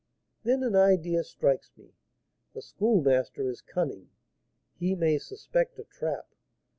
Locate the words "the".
2.55-2.63